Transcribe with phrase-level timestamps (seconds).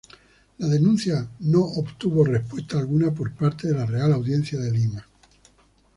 [0.57, 5.05] La denuncia no obtuvo respuesta alguna por parte de la Real Audiencia de Lima.